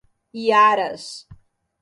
[0.43, 1.05] Iaras